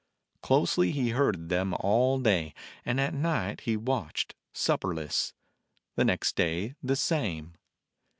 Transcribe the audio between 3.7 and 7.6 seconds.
watched, supperless; the next day the same.